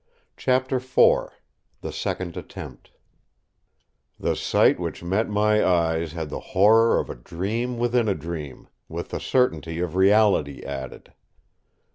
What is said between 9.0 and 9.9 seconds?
the certainty